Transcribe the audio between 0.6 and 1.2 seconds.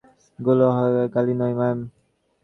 হালকাপাতলা